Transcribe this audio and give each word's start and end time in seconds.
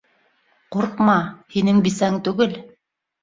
Ҡурҡма, 0.75 1.17
һинең 1.57 1.83
бисәң 1.89 2.19
түгел. 2.29 2.57